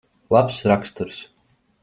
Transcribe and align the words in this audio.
Labs 0.35 0.61
raksturs. 0.71 1.21